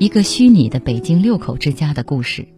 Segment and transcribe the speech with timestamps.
[0.00, 2.48] 一个虚拟的北京六口之家的故事，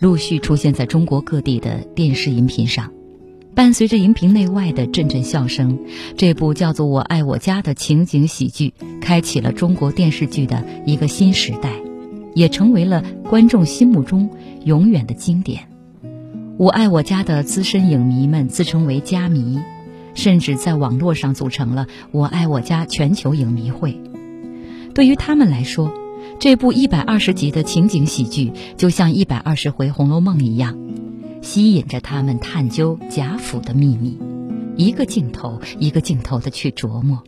[0.00, 2.90] 陆续出现在中国各地的电视荧屏上。
[3.54, 5.78] 伴随着荧屏内外的阵阵笑声，
[6.16, 11.70] 这部叫做《我爱我家》的情景喜剧，开启了中国电视剧的一个新时代，
[12.34, 14.28] 也成为了观众心目中
[14.64, 15.68] 永远的经典。
[16.56, 19.60] 《我爱我家》的资深影迷们自称为“家迷”，
[20.14, 24.00] 甚至在网络上组成了“我爱我家”全球影迷会。
[24.94, 25.92] 对于他们来说，
[26.40, 30.78] 这部一百二十集的情景喜剧就像一百二十回《红楼梦》一样，
[31.42, 34.16] 吸引着他们探究贾府的秘密，
[34.76, 37.24] 一个镜头一个镜头的去琢磨。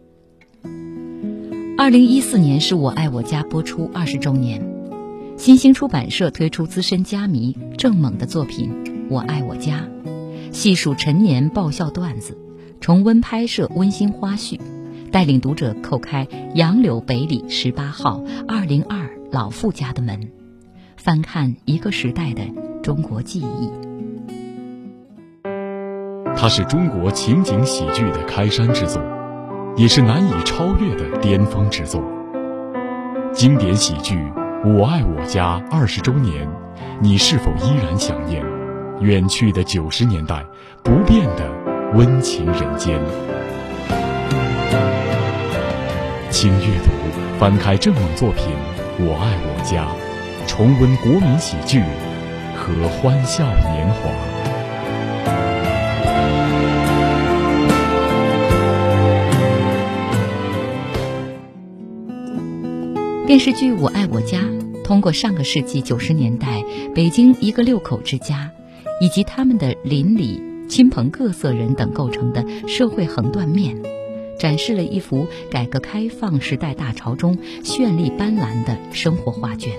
[1.77, 4.65] 二零一四年是我爱我家播出二十周年，
[5.37, 8.71] 新兴出版社推出资深家迷郑猛的作品
[9.11, 9.89] 《我爱我家》，
[10.55, 12.39] 细数陈年爆笑段子，
[12.81, 14.61] 重温拍摄温馨花絮。
[15.11, 20.31] 带领读者叩开杨柳北里十八号二零二老傅家的门，
[20.97, 22.43] 翻看一个时代的
[22.81, 23.71] 中国记忆。
[26.37, 29.03] 它是中国情景喜剧的开山之作，
[29.77, 32.01] 也是难以超越的巅峰之作。
[33.33, 34.15] 经典喜剧
[34.79, 36.49] 《我爱我家》二十周年，
[37.01, 38.45] 你是否依然想念
[39.01, 40.45] 远去的九十年代，
[40.85, 43.01] 不变的温情人间？
[46.31, 46.91] 请阅读，
[47.39, 48.45] 翻开郑猛作品
[49.05, 49.89] 《我爱我家》，
[50.49, 51.83] 重温国民喜剧
[52.57, 54.11] 和欢笑年华。
[63.27, 64.39] 电视剧《我爱我家》
[64.85, 66.63] 通过上个世纪九十年代
[66.95, 68.51] 北京一个六口之家，
[69.01, 73.77] 以及他们的邻里、亲朋各色人等构成的社会横断面。
[74.41, 79.71] 展示了一幅改革开放时代大潮中绚丽斑斓的生活画卷。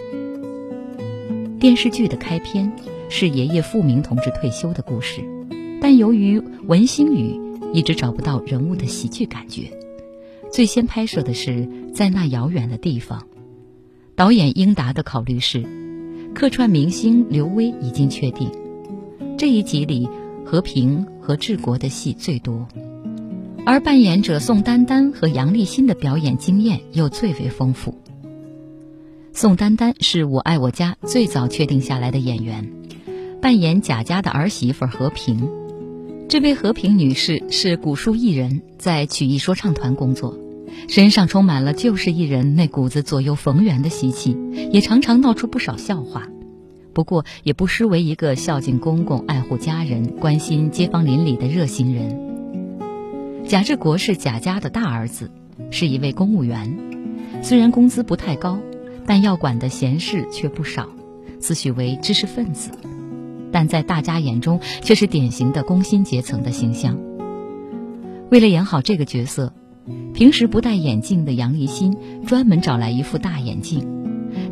[1.59, 2.71] 电视剧的开篇
[3.09, 5.21] 是爷爷富明同志退休的故事，
[5.81, 7.41] 但由于文星宇
[7.73, 9.71] 一直找不到人物的喜剧感觉，
[10.51, 13.27] 最先拍摄的是在那遥远的地方。
[14.15, 15.65] 导演英达的考虑是，
[16.35, 18.51] 客串明星刘威已经确定，
[19.39, 20.07] 这一集里
[20.45, 22.67] 和平和治国的戏最多。
[23.63, 27.95] 而扮演者宋丹丹和杨立新的表演经验又最为丰富。
[29.33, 32.69] 宋丹丹是我爱我家最早确定下来的演员，
[33.39, 35.47] 扮演贾家的儿媳妇和平。
[36.27, 40.37] 这位和平女士是古书艺人，在曲艺说唱团工作，
[40.87, 44.35] 身上充满了旧式艺人那股子左右逢源的习气，
[44.71, 46.27] 也常常闹出不少笑话。
[46.93, 52.30] 不过，也不失为一个孝敬公公、爱护家人、关心街坊邻里的热心人。
[53.47, 55.29] 贾志国是贾家的大儿子，
[55.71, 56.77] 是一位公务员。
[57.41, 58.59] 虽然工资不太高，
[59.05, 60.87] 但要管的闲事却不少，
[61.39, 62.71] 自诩为知识分子，
[63.51, 66.97] 但在大家眼中却是典型的工薪阶层的形象。
[68.29, 69.53] 为了演好这个角色，
[70.13, 73.85] 平时不戴眼镜的杨立新专门找来一副大眼镜。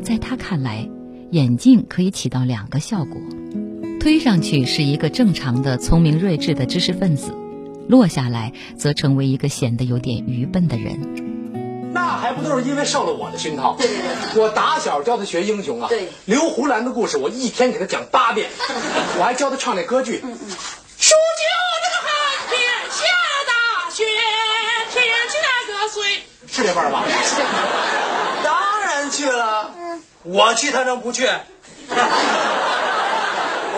[0.02, 0.90] 在他看来，
[1.32, 3.16] 眼镜可以起到两个效果：
[4.00, 7.34] 推上去是一个正常的、聪明睿智的知识分子。
[7.90, 11.92] 落下来，则成为一个显得有点愚笨的人。
[11.92, 13.74] 那还不都是因为受了我的熏陶？
[13.76, 13.98] 对对
[14.36, 15.88] 对，我打小教他学英雄啊。
[15.90, 18.48] 对，刘胡兰的故事，我一天给他讲八遍。
[19.18, 20.22] 我还教他唱那歌剧。
[20.24, 20.50] 嗯嗯。
[21.00, 21.48] 数九
[21.82, 22.12] 那个寒
[22.52, 22.62] 天
[22.92, 23.02] 下
[23.48, 24.06] 大雪，
[24.94, 26.22] 天气那个水。
[26.46, 27.04] 是这儿吧？
[28.46, 29.72] 当然去了。
[30.22, 31.28] 我去，他能不去？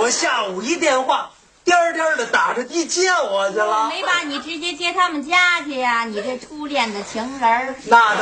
[0.02, 1.32] 我下午一电话。
[1.64, 6.06] 颠颠的打着的接我去了，没把你直接接他们家去呀？
[6.06, 8.22] 你这初恋的情人那倒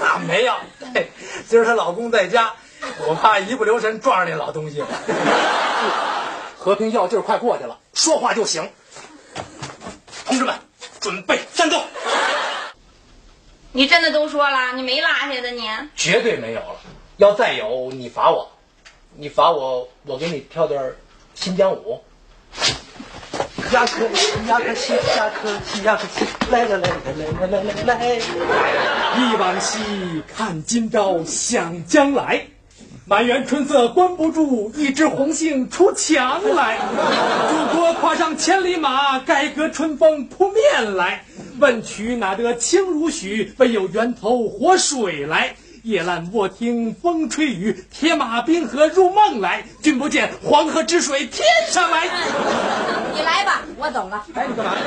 [0.00, 0.54] 那没有。
[1.48, 2.52] 今儿她老公在家，
[3.06, 4.84] 我怕一不留神撞上那老东西。
[6.58, 8.70] 和平药劲儿快过去了，说话就行。
[10.26, 10.54] 同志们，
[11.00, 11.80] 准备战斗！
[13.72, 14.72] 你真的都说了？
[14.72, 15.70] 你没落下的你？
[15.94, 16.76] 绝对没有了。
[17.18, 18.50] 要再有，你罚我，
[19.14, 20.92] 你罚我，我给你跳段。
[21.36, 22.00] 新疆舞，
[23.72, 29.78] 呀可西呀可西呀可西呀可西，来来来来来来来来，忆往昔
[30.34, 32.46] 看今朝想将来，
[33.04, 36.78] 满园春色关不住，一枝红杏出墙来。
[37.50, 41.24] 祖国跨上千里马，改革春风扑面来。
[41.60, 43.54] 问渠哪得清如许？
[43.58, 45.54] 唯有源头活水来。
[45.86, 49.64] 夜阑卧听风吹雨，铁马冰河入梦来。
[49.80, 52.08] 君不见黄河之水天上来。
[53.14, 54.26] 你来吧，我走了。
[54.34, 54.82] 哎，你干嘛去？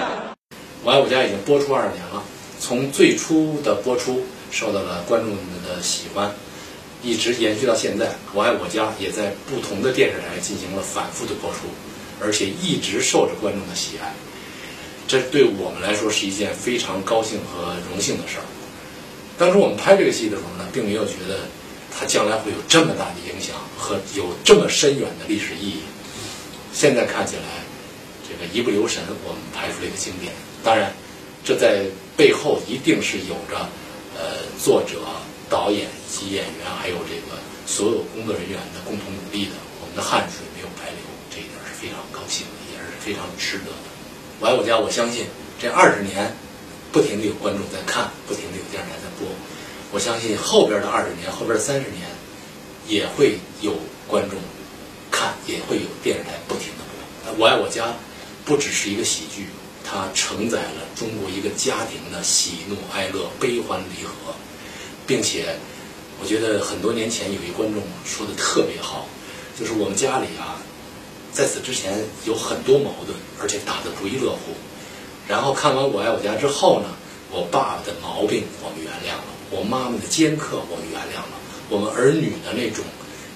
[0.83, 2.21] 我爱我家已经播出二十年了，
[2.59, 6.29] 从最初的播出受到了观众们的喜欢，
[7.01, 8.11] 一直延续到现在。
[8.33, 11.59] 我爱我家也在不同的电视台进行了反复的播出，
[12.21, 14.11] 而且一直受着观众的喜爱。
[15.07, 18.43] 这对我们来说是一件非常高兴和荣幸的事儿。
[19.39, 21.47] 当初我们拍这个戏的时候呢，并没有觉得
[21.97, 25.79] 它将来会有这么大的影响和有这么深远的历史意义。
[26.73, 27.63] 现在看起来，
[28.27, 30.33] 这个一不留神，我们拍出了一个经典。
[30.61, 30.91] 当然，
[31.41, 31.85] 这在
[32.17, 33.63] 背后一定是有着
[34.19, 34.99] 呃作者、
[35.49, 39.51] 导演及演员，还有这个所有工作人员的共同努力的。
[39.79, 40.99] 我们的汗水没有白流，
[41.31, 42.45] 这一点是非常高兴，
[42.75, 43.87] 也是非常值得的。
[44.41, 45.27] 我爱我家，我相信
[45.57, 46.35] 这二十年。
[46.91, 49.27] 不停的有观众在看，不停的有电视台在播，
[49.91, 52.09] 我相信后边的二十年，后边的三十年，
[52.87, 53.75] 也会有
[54.07, 54.39] 观众
[55.11, 57.35] 看，也会有电视台不停的播。
[57.37, 57.93] 我爱我家
[58.43, 59.45] 不只是一个喜剧，
[59.85, 64.33] 它承载了中国一个家庭的喜怒哀乐、悲欢离合，
[65.05, 65.55] 并且
[66.19, 69.07] 我觉得很多年前有一观众说的特别好，
[69.59, 70.57] 就是我们家里啊，
[71.31, 74.55] 在此之前有很多矛盾，而且打得不亦乐乎。
[75.29, 76.89] 然后看完《我爱我家》之后呢，
[77.31, 81.37] 我爸爸的毛病我们原谅了，我妈妈的尖刻我们原谅了，
[81.69, 82.83] 我们儿女的那种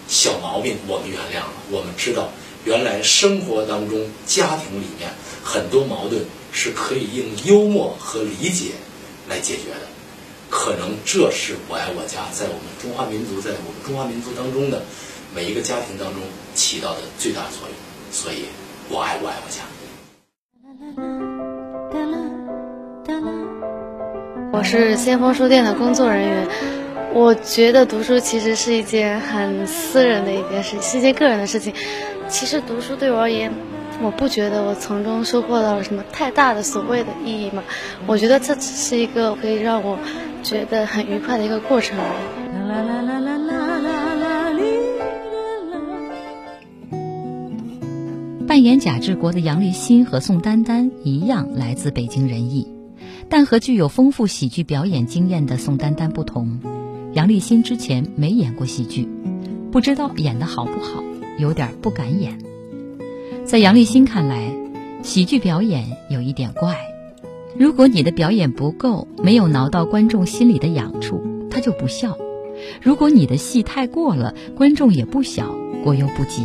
[0.07, 1.53] 小毛病我们原谅了。
[1.69, 2.31] 我们知道，
[2.65, 5.13] 原来生活当中家庭里面
[5.43, 8.71] 很多矛盾是可以用幽默和理解
[9.29, 9.85] 来解决的。
[10.49, 14.81] 可能这是《我爱我家》在我们中华民族，在我们中华民族当中的
[15.35, 16.23] 每一个家庭当中
[16.55, 17.77] 起到的最大作用。
[18.11, 18.45] 所以，
[18.89, 19.61] 我爱我爱我家。
[24.53, 26.47] 我是先锋书店的工作人员，
[27.11, 31.73] 我觉得读书其实是一件很私人的一件事，是一件个人的事情。
[32.29, 33.51] 其实读书对我而言，
[34.00, 37.63] 我不觉得我从中收获到了什么太大的所谓的意义嘛。
[38.05, 39.97] 我觉得这只是一个可以让我
[40.44, 42.09] 觉得很愉快的一个过程而已。
[48.47, 52.67] 扮演贾志国的杨立新和宋丹丹一样，来自北京人艺。
[53.29, 56.59] 但和具有丰富喜剧表演经验的宋丹丹不同，
[57.13, 59.07] 杨立新之前没演过喜剧，
[59.71, 61.03] 不知道演得好不好，
[61.39, 62.37] 有点不敢演。
[63.45, 64.53] 在杨立新看来，
[65.01, 66.77] 喜剧表演有一点怪，
[67.57, 72.17] 如果你的表演不够，没有挠到观众心里的痒处，他就不笑；
[72.81, 75.53] 如果你的戏太过了，观众也不笑，
[75.83, 76.43] 过犹不及。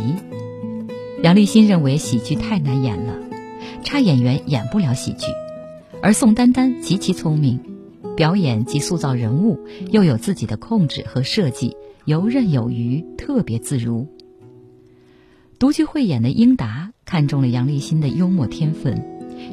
[1.21, 3.13] 杨立新认为喜剧太难演了，
[3.83, 5.27] 差演员演不了喜剧。
[6.01, 7.59] 而宋丹丹极其聪明，
[8.15, 9.59] 表演及塑造人物
[9.91, 11.75] 又有自己的控制和设计，
[12.05, 14.07] 游刃有余，特别自如。
[15.59, 19.03] 独具慧眼的英达看中了杨立新的幽默天分，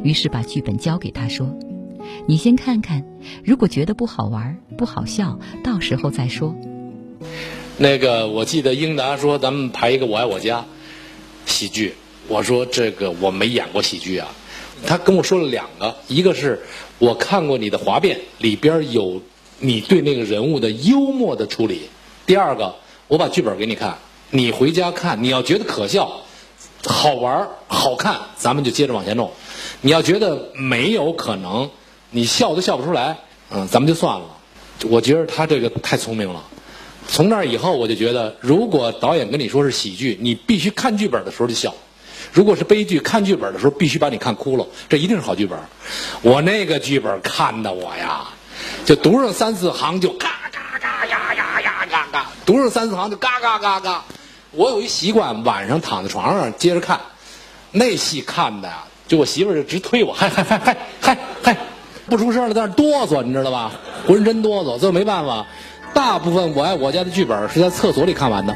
[0.04, 1.58] 于是把剧本交给他说
[2.28, 3.04] ：“你先看看，
[3.44, 6.54] 如果觉得不好玩、不好笑，到时候再说。”
[7.76, 10.60] 那个，我记得英达说：“咱们排一个《我爱我家》
[11.44, 11.94] 喜剧。”
[12.28, 14.28] 我说：“这个我没演过喜剧啊。”
[14.86, 16.62] 他跟我说了两个，一个是
[16.98, 19.20] 我看过你的华变，里边有
[19.58, 21.88] 你对那个人物的幽默的处理；
[22.24, 22.76] 第二个，
[23.08, 23.98] 我把剧本给你看，
[24.30, 26.22] 你回家看，你要觉得可笑、
[26.86, 29.28] 好玩、好看，咱们就接着往前弄；
[29.80, 31.70] 你要觉得没有可能，
[32.10, 33.18] 你笑都笑不出来，
[33.50, 34.26] 嗯，咱们就算了。
[34.88, 36.44] 我觉得他这个太聪明了。
[37.08, 41.74] 从那以后，我就觉得，如果导演跟你说是喜剧，你必须看剧本的时候就笑。
[42.36, 45.58] 如果是悲剧，看剧本的时候必须把你看哭了，这一定是好剧本。
[46.20, 48.26] 我那个剧本看的我呀，
[48.84, 54.04] 就读上三四行就嘎嘎嘎呀呀呀嘎嘎，读上三四行就嘎嘎嘎嘎。
[54.50, 57.00] 我有一习惯，晚上躺在床上接着看，
[57.70, 61.56] 那戏看的呀，就我媳妇儿就直推我，嗨嗨嗨嗨嗨嗨，
[62.04, 63.72] 不出声了，在那哆嗦，你知道吧？
[64.06, 65.46] 浑身哆嗦，最后没办法，
[65.94, 68.54] 大部分我爱我家的剧本是在厕所里看完的。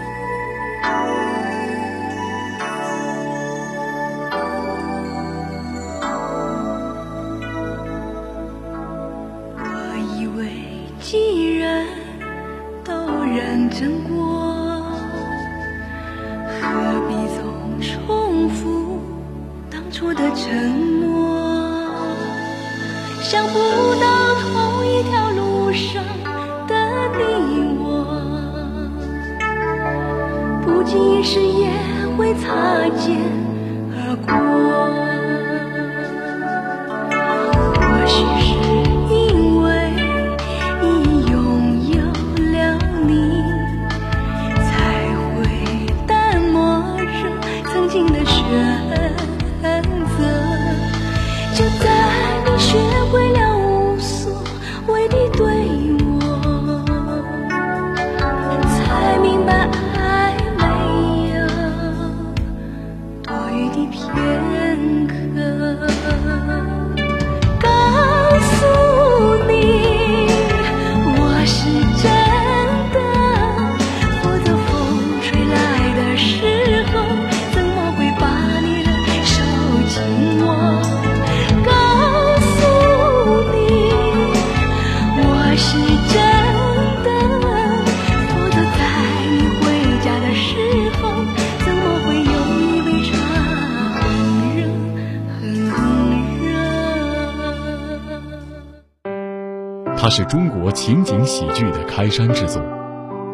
[100.02, 102.62] 它是中国情景喜剧的开山之作，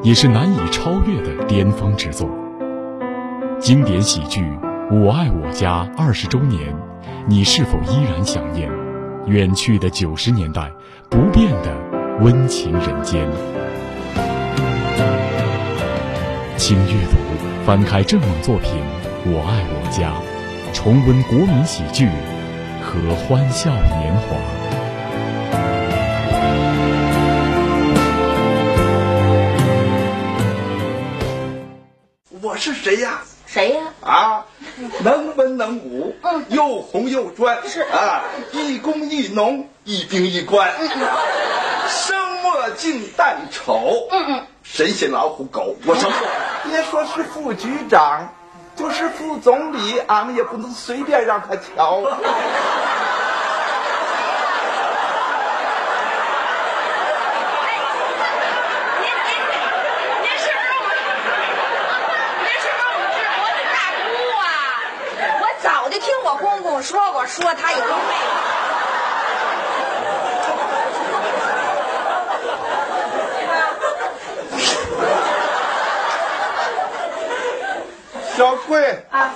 [0.02, 2.28] 也是难以超越的巅峰之作。
[3.60, 4.40] 经典喜剧
[5.00, 6.74] 《我爱我家》二十周年，
[7.28, 8.68] 你是否依然想念
[9.26, 10.72] 远去的九十年代，
[11.08, 11.72] 不变的
[12.20, 13.24] 温情人间？
[16.56, 18.72] 请阅读，翻开正文作品
[19.24, 20.10] 《我爱我家》，
[20.74, 22.08] 重温国民喜剧
[22.82, 24.55] 和欢笑年华。
[32.86, 33.20] 谁呀？
[33.48, 33.82] 谁呀？
[34.00, 34.46] 啊，
[35.02, 40.88] 能文能武，嗯又红又专，是啊，一公一农，一兵一官，嗯
[41.88, 46.14] 生莫近淡丑，嗯嗯，神仙老虎狗，我什么，
[46.70, 48.32] 别说是副局长，
[48.76, 52.02] 就是副总理，俺们也不能随便让他瞧。
[52.02, 52.06] 您
[59.26, 59.32] 您
[60.22, 60.86] 您是不是我？
[62.42, 64.06] 您是不是我治国的大姑
[64.38, 64.44] 啊？
[65.40, 67.96] 我早就听我公公说我，说他有一妹
[78.36, 79.34] 小贵啊，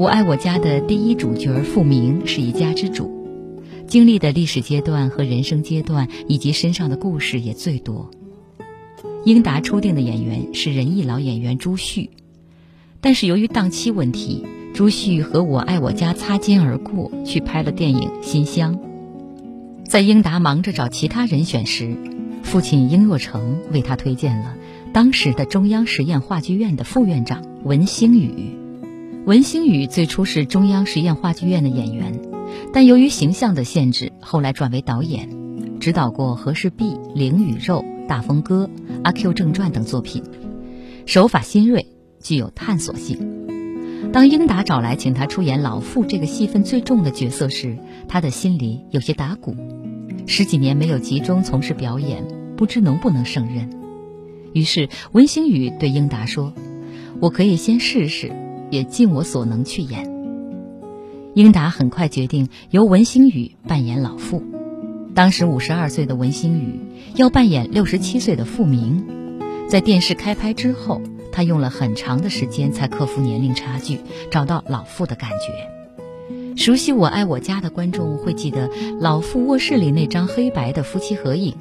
[0.00, 3.10] 我爱我家的第一主角傅明是一家之主，
[3.86, 8.10] 经历的历史阶段和人生阶段以及身上的故事也最多。
[9.26, 12.08] 英达初定的演员是仁义老演员朱旭，
[13.02, 18.78] 但是由于档期问题，朱旭和我爱我家擦肩而过，去拍了电影《新乡》。
[19.84, 21.94] 在英达忙着找其他人选时，
[22.42, 24.56] 父亲英若诚为他推荐了
[24.94, 28.58] 当时的中央实验话剧院的副院长文星宇。
[29.26, 32.18] 文星宇最初是中央实验话剧院的演员，
[32.72, 35.28] 但由于形象的限制，后来转为导演，
[35.78, 36.84] 指导过《和氏璧》
[37.14, 38.70] 《灵与肉》《大风歌》
[39.04, 40.22] 《阿 Q 正传》等作品，
[41.04, 41.86] 手法新锐，
[42.18, 44.10] 具有探索性。
[44.10, 47.76] 当英达找来请他出演老傅这个戏份最重的角色时，
[48.08, 49.54] 他的心里有些打鼓。
[50.26, 52.24] 十几年没有集中从事表演，
[52.56, 53.68] 不知能不能胜任。
[54.54, 56.54] 于是文星宇对英达说
[57.20, 58.32] ：“我可以先试试。”
[58.70, 60.10] 也尽我所能去演。
[61.34, 64.42] 英达很快决定由文星宇扮演老傅。
[65.14, 66.80] 当时五十二岁的文星宇
[67.14, 69.04] 要扮演六十七岁的傅明。
[69.68, 71.00] 在电视开拍之后，
[71.30, 74.00] 他用了很长的时间才克服年龄差距，
[74.30, 76.56] 找到老傅的感觉。
[76.56, 78.68] 熟悉《我爱我家》的观众会记得
[79.00, 81.54] 老傅卧室里那张黑白的夫妻合影，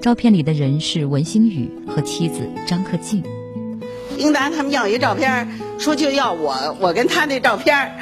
[0.00, 3.22] 照片里的人是文星宇和妻子张克静。
[4.18, 7.96] 英达他们要一照片，说就要我，我跟他那照片，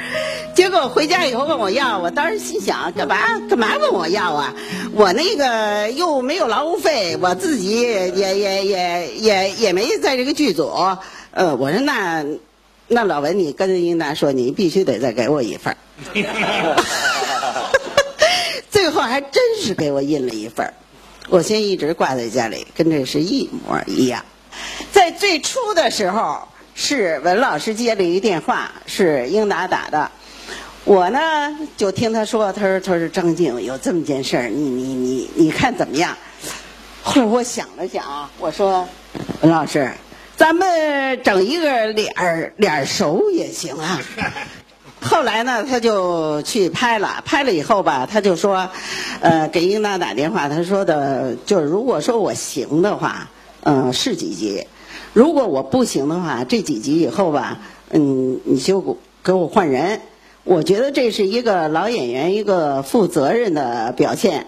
[0.53, 3.17] 结果回家以后问我要，我当时心想，干嘛
[3.49, 4.53] 干嘛问我要啊？
[4.93, 10.71] 我那个又没有劳务费，我自己也也也也也也没在这个剧组，
[11.31, 12.23] 呃，我说那
[12.87, 15.75] 那老文，你跟英达说，你必须得再给我一份
[18.69, 20.73] 最后还真是给我印了一份
[21.29, 24.23] 我先一直挂在家里，跟这是一模一样。
[24.91, 30.09] 在最初的时候，是文老师接了一个电话，是英达打的。
[30.85, 31.19] 我呢
[31.77, 36.17] 就听他说，他说他说张静有这么件事儿，你你你你看怎么样？
[37.01, 38.87] 后来我想了想啊，我说，
[39.41, 39.91] 文老师，
[40.35, 43.99] 咱们整一个脸儿脸熟也行啊。
[45.01, 48.69] 后来呢，他就去拍了，拍了以后吧，他就说，
[49.19, 53.29] 呃，给英达打电话，他说的就是，如果说我行的话，
[53.63, 54.65] 嗯、是几集；
[55.13, 60.01] 如果我不行的话，这几集以后吧，嗯，你就给我换人。
[60.43, 64.47] 我觉得这是一个老演员一个负责任的表现。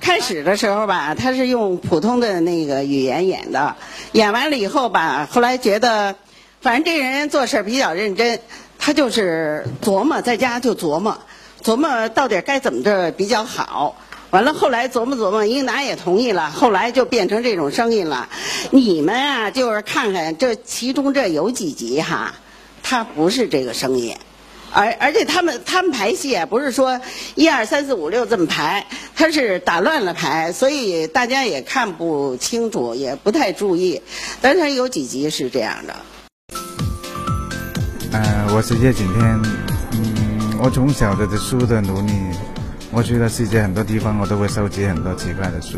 [0.00, 3.76] 开始的时候吧，他是用普通的那个语言演的，
[4.12, 6.16] 演完了以后吧，后来觉得，
[6.60, 8.40] 反正这人做事比较认真，
[8.78, 11.16] 他就是琢磨，在家就琢磨，
[11.62, 13.96] 琢磨到底该怎么着比较好。
[14.36, 18.28] 完了，后来琢磨琢磨，英达也同意了，后来就变成这种声音了。
[18.70, 22.34] 你们啊，就是看看这其中这有几集哈，
[22.82, 24.14] 他不是这个声音。
[24.74, 27.00] 而而且他们他们排戏啊，不是说
[27.34, 34.02] 一二三四五六这么排，他是打乱了排，所以大家也看不清楚，也不太注意。
[34.42, 35.96] 但是他有几集是这样的。
[38.12, 39.40] 呃，我是叶景天。
[39.92, 42.12] 嗯，我从小的书的努力，
[42.96, 45.76] 我去了世界很多地方，我都会收集很多奇怪的书，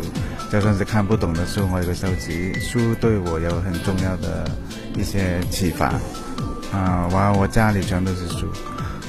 [0.49, 2.53] 就算是看不懂的书，我也会收集。
[2.61, 4.49] 书对我有很重要的
[4.95, 5.93] 一些启发。
[6.71, 8.47] 啊、完我家里全都是书，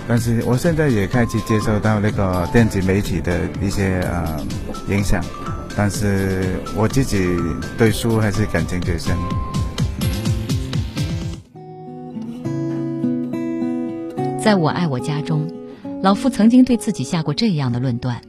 [0.09, 4.45] 但是我现在也开始接受到那个电子媒体的一些呃
[4.89, 5.23] 影响，
[5.77, 7.29] 但是我自己
[7.79, 9.15] 对书还是感情最深。
[14.43, 15.49] 在我爱我家中，
[16.03, 18.23] 老傅曾经对自己下过这样的论断：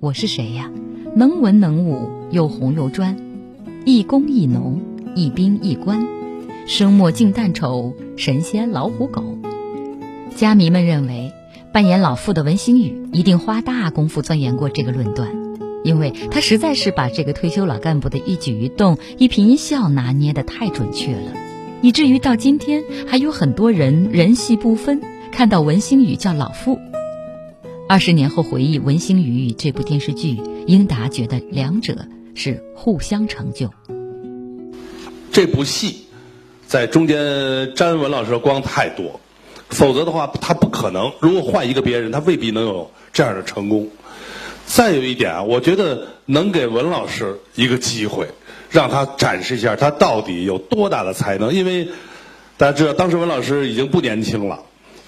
[0.00, 0.70] 我是谁呀？
[1.14, 3.18] 能文能武，又红又专，
[3.84, 4.80] 一公一农，
[5.14, 6.06] 一兵一官，
[6.66, 9.22] 生墨净淡丑，神仙老虎狗。
[10.36, 11.34] 家迷们认为，
[11.70, 15.28] 扮演老傅的文星宇一定花大功夫钻研过这个论断，
[15.84, 21.34] 因为他实在是把这个退休老干部的一举一动、一颦一笑拿捏得太准确了。
[21.82, 25.02] 以至于到今天还有很多人人戏不分，
[25.36, 26.78] 看到文星宇叫老傅。
[27.88, 33.68] 二十年后回忆《文星宇》与这部电视剧，英达觉得两者是互相成就。
[35.32, 36.04] 这部戏
[36.68, 39.18] 在中间沾文老师的光太多，
[39.70, 41.12] 否则的话他不可能。
[41.20, 43.88] 如果换一个别人，他未必能有这样的成功。
[44.66, 48.28] 再有一点啊，我觉得能给文老师一个机会，
[48.70, 51.52] 让他展示一下他到底有多大的才能。
[51.52, 51.88] 因为
[52.56, 54.62] 大家知道，当时文老师已经不年轻了，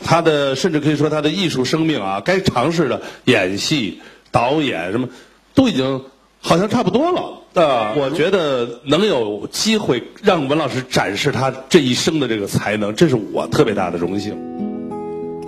[0.07, 5.09] 他的甚至可以说他的艺术生命啊，该尝试的演戏、导演什么，
[5.53, 6.05] 都已经
[6.41, 7.43] 好像差不多了。
[7.55, 14.39] 啊，我觉得能有机会让文老师展示他这一生的这个才能，这是我特别大的荣幸。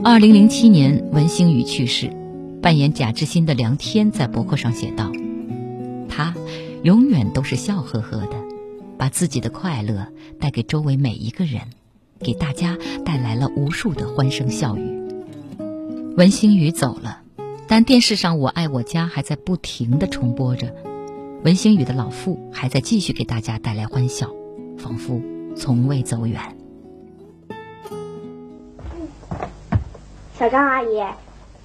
[0.03, 2.11] 二零零七年，文星宇去世，
[2.61, 5.13] 扮演贾志新的梁天在博客上写道
[6.11, 6.35] ：“他
[6.83, 8.37] 永远都是笑呵呵的，
[8.99, 10.09] 把自己的快乐
[10.41, 11.61] 带给周围每一个人，
[12.21, 14.99] 给大家带来了无数的欢声笑语。”
[16.17, 17.23] 文星宇走了，
[17.69, 20.75] 但电视上《我爱我家》还在不停的重播着。
[21.45, 24.29] 文星宇的老父还在继续给大家带来欢笑，
[24.77, 25.21] 仿佛
[25.57, 26.41] 从未走远。
[30.37, 31.05] 小张阿姨，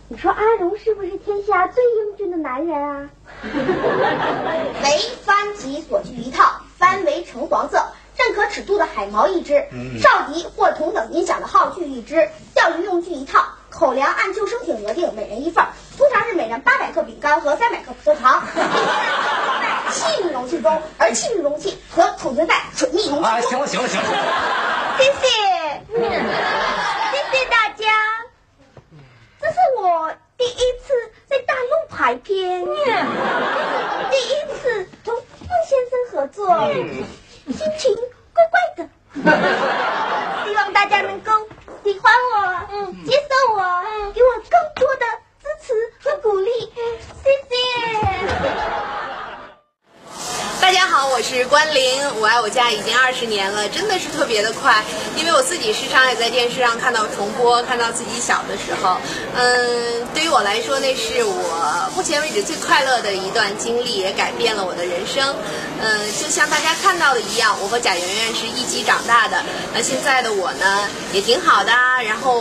[0.08, 3.10] 你说阿荣是不是天下最英俊的男人啊？
[4.84, 7.84] 为番籍所具一套，番为橙黄色，
[8.18, 9.66] 认可尺度的海毛一只，
[10.02, 15.66] 哨笛或同等音响的号具一只，钓鱼用具一套，口粮按救生艇额定，每人一份，
[15.98, 18.44] 通常是每人八百克饼干和三百克葡萄糖。
[18.56, 23.24] 在气密容器中，而气密容器和储存在水密容器中。
[23.24, 24.08] 啊，行了行了行了，
[24.98, 25.28] 谢谢，
[25.92, 27.86] 谢谢大家。
[29.42, 30.94] 这是我第一次
[31.28, 36.48] 在大陆拍片，第一次同孟先生合作，
[37.48, 37.94] 心情
[38.34, 38.88] 怪怪的。
[40.48, 41.32] 希望大家能够
[41.84, 43.60] 喜欢我，嗯接受我，
[44.14, 45.06] 给我更多的
[45.42, 46.50] 支持和鼓励，
[47.22, 47.54] 谢谢。
[50.62, 54.82] 大家好，我是关凌，我爱我家已经二十年了，真的是特别的快，
[55.18, 58.96] 因为我自己时常也在电视上看到重播，看到自己小的时候，
[59.36, 65.36] 嗯，对于我来说，那是我目前为止最快乐的一段经历，也改变了我的人生。
[65.86, 69.44] 嗯，就像大家看到的一样，我和贾圆圆是一起长大的，
[69.74, 71.74] 那现在的我呢，也挺好的。
[72.08, 72.40] 然后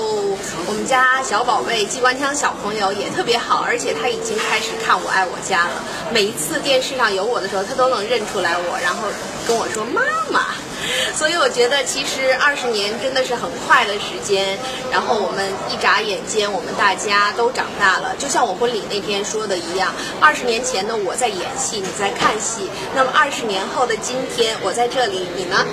[0.66, 5.82] 我们家小宝贝机关枪小朋友也特别好，而且他已经开始看《我爱我家》了。
[6.12, 9.08] 每一次电视上有我的时候，他都能认出来我，然后
[9.46, 10.54] 跟我说妈妈。
[11.14, 14.58] 所以我觉得其实二十年真的是很快的时间，
[14.90, 18.14] 然后我们一眨眼间，我们大家都长大了。
[18.18, 22.62] 就像我婚礼那天说的一样，二十年前的我在演戏，你在看戏，
[22.94, 25.64] 那么二十年后的今天，我在这里，你呢？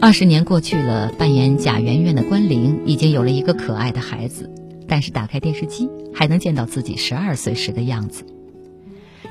[0.00, 4.48] 二十年过去了，扮演贾圆圆的关凌已经有了一个可爱的孩子，
[4.86, 8.24] 但是打开电视机还能见到自己十二岁时的样子。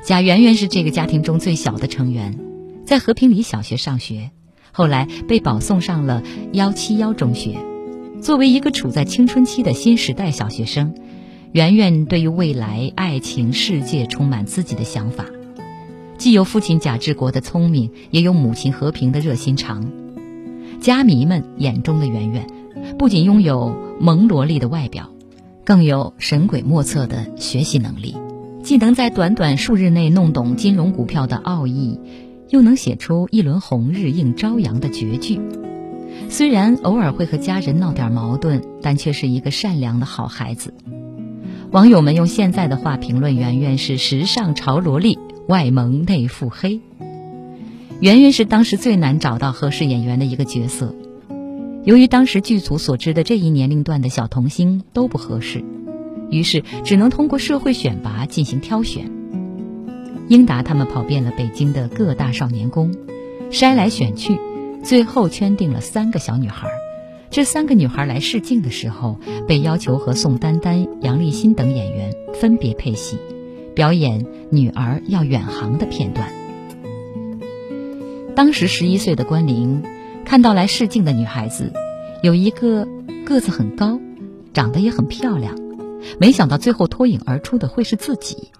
[0.03, 2.38] 贾圆圆是这个家庭中最小的成员，
[2.86, 4.30] 在和平里小学上学，
[4.71, 6.21] 后来被保送上了
[6.54, 7.58] 幺七幺中学。
[8.21, 10.93] 作为一个处在青春期的新时代小学生，
[11.52, 15.26] 圆圆对于未来、爱情、世界充满自己的想法，
[16.17, 19.91] 既有父亲贾志国的聪明，也有母亲和平的热心肠。
[20.80, 22.48] 家迷们眼中的圆圆，
[23.00, 25.10] 不仅拥有萌萝莉的外表，
[25.63, 28.15] 更有神鬼莫测的学习能力。
[28.62, 32.00] 既能在短短数日内弄懂金融股票的奥义，
[32.49, 35.39] 又能写出一轮红日映朝阳的绝句。
[36.29, 40.73] 虽然偶尔会和家人闹点矛盾，但却是一个善良的好孩子。
[41.71, 46.79] 网友们用现在的话评论圆圆是时尚潮萝莉，外萌内腹黑。
[47.99, 50.95] 圆圆是当时最难找到合适演员的一个角色，
[51.84, 55.63] 由于当时剧组所知的这一年龄段的小童星都不合适，
[56.29, 59.12] 于是只能通过社会选拔进行挑选。
[60.27, 62.93] 英达他们跑遍了北京的各大少年宫，
[63.51, 64.39] 筛来选去，
[64.83, 66.67] 最后圈定了三个小女孩。
[67.29, 73.17] 这三个女孩来试镜的时候，被要求和宋丹丹、杨立新等演员分别配戏，
[73.75, 76.31] 表演《女儿要远航》的片段。
[78.35, 79.83] 当时十一岁的关凌，
[80.23, 81.71] 看到来试镜的女孩子，
[82.23, 82.88] 有一个
[83.25, 83.99] 个子很高，
[84.53, 85.55] 长得也很漂亮，
[86.19, 88.51] 没想到最后脱颖而出的会是自己。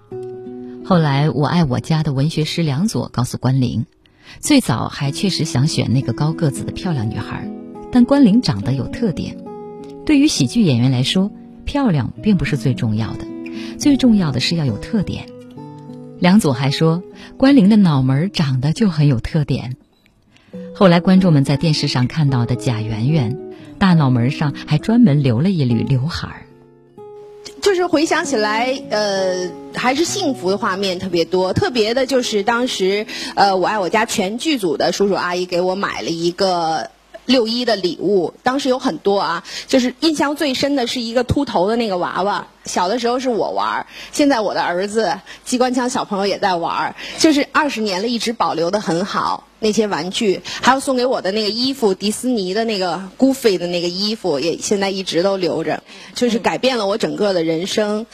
[0.88, 3.86] 后来，我爱我家的文学师梁左告诉关凌，
[4.38, 7.50] 最早还确实想选那个高个子的漂亮女孩，
[7.90, 9.36] 但关凌长得有特点。
[10.04, 11.32] 对于喜剧演员来说，
[11.64, 13.26] 漂亮并不是最重要的，
[13.80, 15.26] 最重要的是要有特点。
[16.20, 17.02] 梁左还说，
[17.36, 19.74] 关凌的脑门长得就很有特点。
[20.72, 23.36] 后来观众们在电视上看到的贾圆圆，
[23.80, 26.45] 大脑门上还专门留了一缕刘海儿。
[27.62, 31.52] 就是回想起来，呃，还是幸福的画面特别多。
[31.52, 36.90] 特别的就是当时，呃，我爱我家全剧组的叔叔阿姨给我买了一个。
[37.26, 42.46] 六一的礼物，当时有很多啊，就是印象最深的是一个秃头的那个娃娃。
[42.64, 49.45] 小的时候是我玩，现在我的儿子机关枪小朋友也在玩，就是二十年了，一直保留的很好。
[49.58, 55.82] 那些玩具，还有送给我的那个衣服，迪士尼的那个 Goofy 的那个衣服，也现在一直都留着，
[56.14, 58.04] 就是改变了我整个的人生。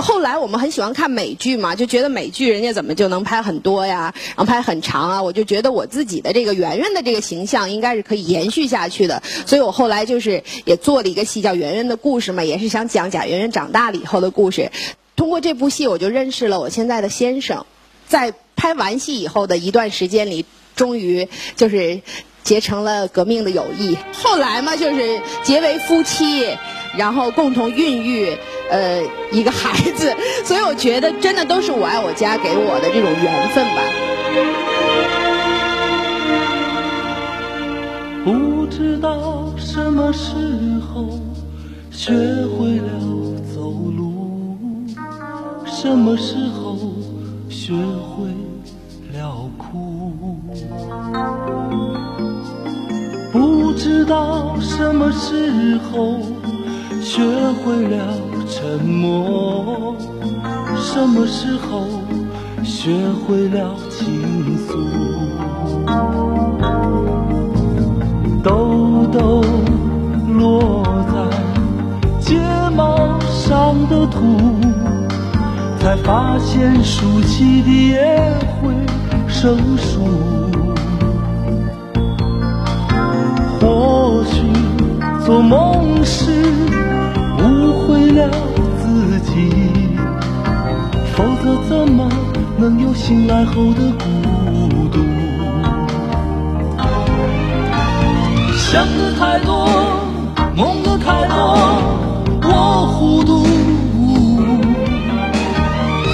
[0.00, 14.70] 后来我们很喜欢看美剧嘛，就觉得美剧人家怎么就能拍很多呀，然后拍很长啊，我就觉得我自己的这个圆圆的这个形象应该是可以延续下去的，所以我后来就是也做了一个戏叫《圆圆的故事》嘛，也是想讲贾圆圆长大了以后的故事。
[15.16, 17.66] 通过这部戏，我就认识了我现在的先生，
[18.06, 20.44] 在拍完戏以后的一段时间里。
[20.74, 22.00] 终于就是
[22.42, 26.48] 结成了革命的友谊，后来嘛就是结为夫妻，
[26.96, 28.36] 然后共同孕育
[28.70, 33.82] 呃一个孩子， 所以我觉得真的都是我爱我家给我的这种缘分吧。
[38.24, 40.30] 不知道什么时
[40.80, 41.18] 候
[41.90, 42.90] 学会了
[43.54, 43.60] 走
[43.96, 44.56] 路，
[45.66, 46.78] 什么时候
[47.50, 48.11] 学会
[53.72, 56.18] 不知道什么时候
[57.00, 57.22] 学
[57.64, 57.96] 会了
[58.46, 59.96] 沉默，
[60.76, 61.86] 什么时候
[62.62, 64.76] 学会了倾诉。
[68.44, 69.42] 豆豆
[70.28, 72.38] 落在睫
[72.76, 74.20] 毛上的土，
[75.80, 78.70] 才发现竖起的也会
[79.26, 80.51] 生疏。
[92.94, 94.04] 醒来后的孤
[94.90, 94.98] 独？
[98.56, 99.68] 想的太多，
[100.54, 101.34] 梦的太多，
[102.42, 103.44] 我糊涂；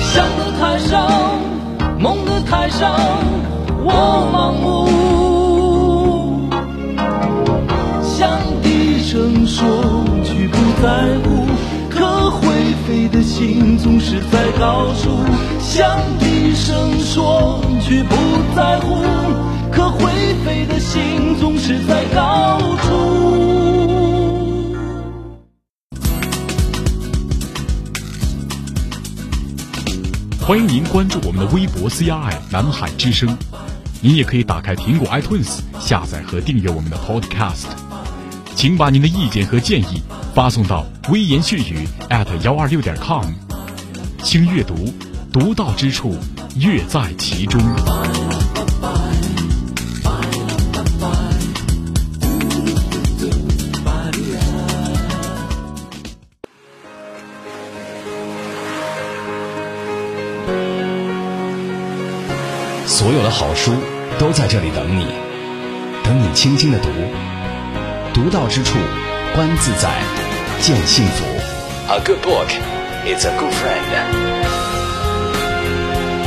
[0.00, 1.36] 想的太少，
[1.98, 2.96] 梦的太少，
[3.84, 3.92] 我
[4.32, 4.66] 盲目。
[8.02, 8.28] 想
[8.62, 9.66] 低声说
[10.24, 10.86] 句不在
[11.24, 11.46] 乎，
[11.90, 12.46] 可会。
[12.86, 15.18] 飞的心总是在高处
[15.58, 18.14] 向低声说，却不
[18.54, 19.02] 在乎。
[19.72, 20.12] 可会
[20.44, 22.88] 飞的心总是在高处。
[30.40, 33.36] 欢迎您关注我们的微博 CRI 南海之声，
[34.00, 37.66] 您也可以打开苹果 iTunes 下载和订阅我们的 Podcast。
[38.54, 40.00] 请把您的意见和建议
[40.32, 43.24] 发送到微言细语 at 幺二六点 com。
[44.22, 44.74] 轻阅读
[45.32, 46.14] 独到之处
[46.56, 47.60] 乐在其中。
[62.86, 63.72] 所有的好书
[64.18, 65.06] 都在这里等你
[66.02, 66.88] 等你轻轻的读
[68.12, 68.76] 独到之处
[69.34, 70.02] 观自在
[70.60, 71.24] 见幸福。
[71.90, 72.77] A good book.
[73.04, 73.84] Is a good friend。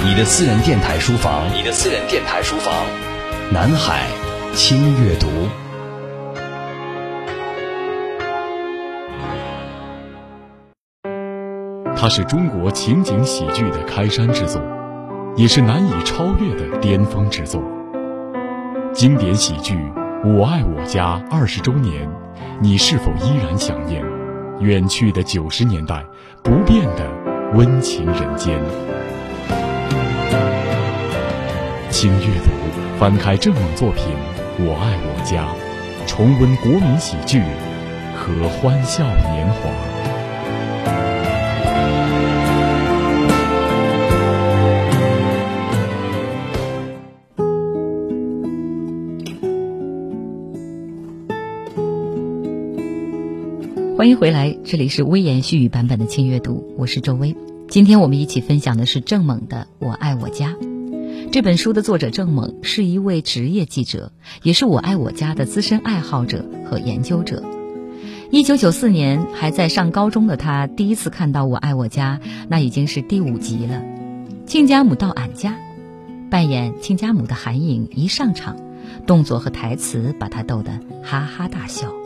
[0.04, 2.74] 你的私人电台书房，你的私人电台书房，
[3.52, 4.08] 南海
[4.54, 5.28] 轻阅读。
[11.96, 14.62] 它是中国情景喜剧的开山之作。
[15.38, 17.64] 也是难以超越的巅峰之作。
[18.92, 19.76] 经典喜剧
[20.38, 22.06] 《我爱我家》二十周年，
[22.60, 24.04] 你是否依然想念
[24.62, 26.06] 远去的九十年代，
[26.44, 27.10] 不变的
[27.56, 28.60] 温情人间？
[31.90, 32.52] 请阅读，
[33.00, 34.06] 翻开正猛作品
[34.60, 35.48] 《我爱我家》，
[36.08, 37.42] 重温国民喜剧
[38.16, 40.11] 和欢笑年华。
[54.02, 57.36] 欢迎回来，这里是微言絮语版本的轻阅读，我是周薇。
[57.68, 60.56] 今天我们一起分享的是郑猛的《我爱我家》。
[61.32, 64.12] 这本书的作者郑猛是一位职业记者，
[64.42, 67.44] 也是《我爱我家》的资深爱好者和研究者。
[68.32, 73.84] 一九九四年还在上高中的他，第一次看到《我爱我家》，那已经是第五集了。
[74.48, 75.60] 亲家母到俺家，
[76.32, 78.56] 扮演亲家母的韩颖一上场，
[79.06, 80.72] 动作和台词把他逗得
[81.04, 82.01] 哈哈大笑。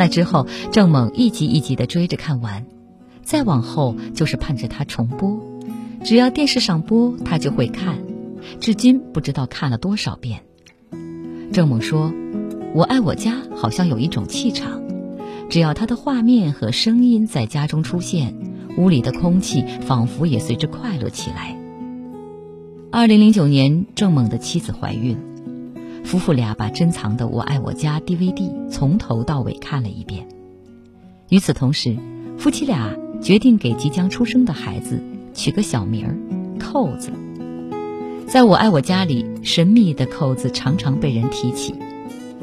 [0.00, 2.64] 那之后，郑猛一集一集的追着看完，
[3.22, 5.38] 再往后就是盼着他重播，
[6.02, 7.98] 只要电视上播，他就会看，
[8.60, 10.40] 至今不知道看了多少遍。
[11.52, 12.14] 郑猛说
[12.72, 14.82] ：“我爱我家，好像有一种气场，
[15.50, 18.34] 只要他的画面和声音在家中出现，
[18.78, 21.58] 屋里的空气仿佛也随之快乐起来。”
[22.90, 25.18] 二零零九年，郑猛的妻子怀孕。
[26.04, 30.26] 夫妇俩把珍藏的《我爱我家》DVD 从头到尾看了一遍。
[31.28, 31.96] 与此同时，
[32.36, 32.90] 夫妻俩
[33.22, 35.00] 决定给即将出生的孩子
[35.32, 36.16] 取个小名儿
[36.58, 37.10] “扣子”。
[38.26, 41.74] 在我爱我家里，神秘的扣子常常被人提起。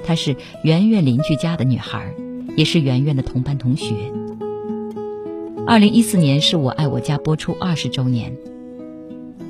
[0.05, 2.13] 她是圆圆邻居家的女孩，
[2.55, 3.93] 也是圆圆的同班同学。
[5.65, 8.37] 二零一四年是我爱我家播出二十周年。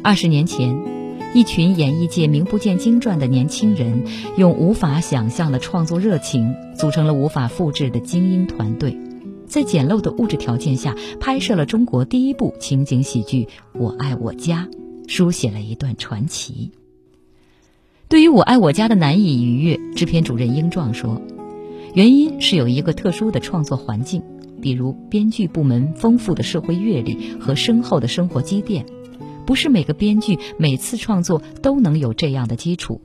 [0.01, 0.96] 二十年前。
[1.37, 4.05] 一群演艺界名不见经传的年轻人，
[4.37, 8.97] 用无法想象的创作热情，组成了无法复制的精英团队，
[9.45, 14.67] 在简陋的物质条件下，拍摄了中国第一部情景喜剧《我爱我家》，
[15.07, 16.71] 书写了一段传奇。
[18.07, 21.21] 对于《我爱我家》的难以逾越，制片主任英壮说
[21.93, 24.23] ：“原因是有一个特殊的创作环境，
[24.59, 28.83] 比如编剧部门丰富的社会阅历和深厚的生活积淀。”
[29.47, 33.01] 不是每个编剧每次创作都能有这样的基础，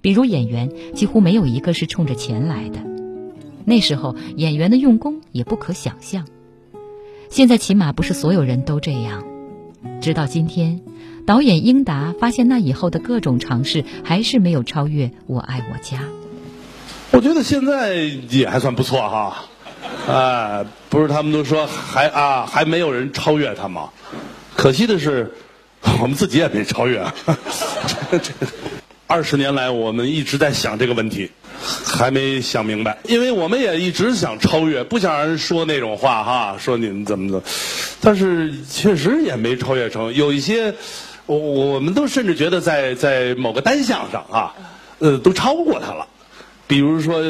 [0.00, 2.80] 比如演员几乎没有一个是冲着钱来的。
[3.66, 6.24] 那时候演员的用功也不可想象，
[7.28, 9.22] 现在起码不是所有人都这样。
[10.00, 10.80] 直到今天，
[11.26, 15.98] 导演英达发现那以后的各种尝试还是没有超越《我爱我家》。
[17.10, 19.44] 我觉得现在也还算不错哈，
[20.08, 23.90] 哎，不是他们都说还啊还没有人超越他吗？
[24.56, 25.34] 可惜的是。
[26.00, 27.14] 我们自己也没超越啊！
[29.06, 31.30] 二十年来，我们一直在想这个问题，
[31.84, 32.96] 还没想明白。
[33.04, 37.42] 因为我们也一直想超越，不想让人说那种话哈，说你们怎么怎么。
[38.00, 40.14] 但是确实也没超越成。
[40.14, 40.72] 有一些，
[41.26, 44.54] 我我们都甚至觉得在在某个单项上啊，
[45.00, 46.06] 呃，都超过他了。
[46.68, 47.20] 比如说，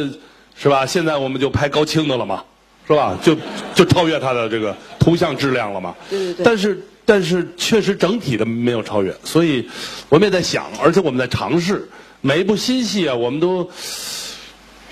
[0.54, 0.84] 是吧？
[0.84, 2.44] 现在我们就拍高清的了嘛，
[2.86, 3.16] 是吧？
[3.22, 3.34] 就
[3.74, 5.94] 就超越他的这个图像质量了嘛。
[6.10, 6.44] 对对对。
[6.44, 6.78] 但是。
[7.04, 9.68] 但是确实整体的没有超越，所以
[10.08, 11.88] 我们也在想，而且我们在尝试
[12.20, 13.68] 每一部新戏啊，我们都，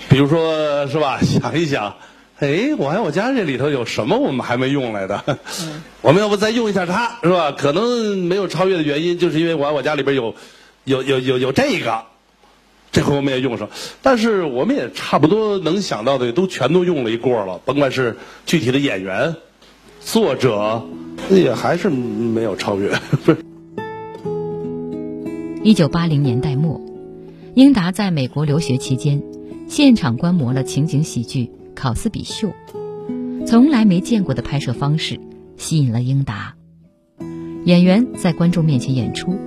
[0.09, 1.95] 比如说是吧，想一想，
[2.39, 5.37] 哎，我爱我家这里头有什么我们还没用来的？
[6.01, 7.51] 我们要不再用一下它，是吧？
[7.51, 10.33] 可能没有超越的原因，就是因为我爱我家里边有，
[10.85, 12.03] 有有有有这个，
[12.91, 13.69] 这回我们也用上。
[14.01, 19.35] 但是我们也差不多能想到的都全都用了一过了，甭管是具体的演员、
[20.01, 20.83] 作者，
[21.29, 22.91] 也还是没有超越。
[25.63, 26.81] 一九八零年代末，
[27.53, 29.21] 英达在美国留学期间，
[29.67, 31.51] 现场观摩了情景喜剧。
[31.75, 32.49] 考斯比秀，
[33.47, 35.17] 从来没见过的拍摄方式
[35.55, 36.55] 吸引了英达。
[37.63, 39.39] 演员在观众面前演出，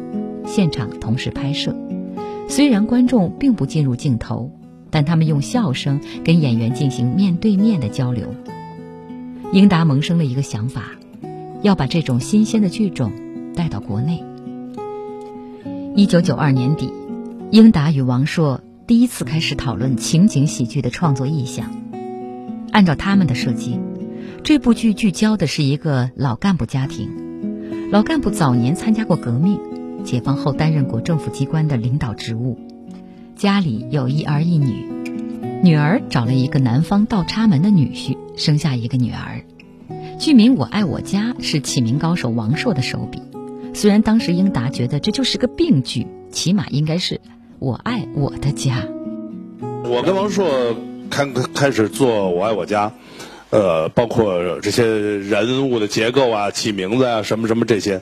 [0.46, 1.76] 现场同时拍摄。
[2.48, 4.50] 虽然观众并不进入镜头，
[4.90, 8.34] 但他们用笑声跟演员进行面对面的交流。
[9.52, 10.92] 英达萌生了一个想法，
[11.62, 13.12] 要把这种新鲜的剧种
[13.54, 14.22] 带到国内。
[15.94, 16.92] 一九九二年底，
[17.50, 21.70] 英达与王朔第一次开始讨论情景喜剧的创作意向。
[22.72, 23.78] 按照他们的设计，
[24.42, 27.10] 这部剧聚焦的是一个老干部家庭。
[27.90, 29.60] 老干部早年参加过革命，
[30.02, 32.58] 解放后担任过政府机关的领导职务，
[33.36, 34.88] 家里有一儿一女，
[35.62, 39.44] 女儿找了一个南方倒插门的女婿，生下一个女儿。
[40.22, 43.20] 剧名《我爱我家》是起名高手王朔的手笔，
[43.74, 47.20] 虽然当时英达觉得这就是个病剧，起码应该是
[47.58, 48.86] 我爱我的家。
[49.82, 50.46] 我跟王朔。
[51.10, 52.88] 开开始做《我爱我家》，
[53.50, 58.00] 呃，包括这些人物的结构啊、起名字啊、什么什么这些，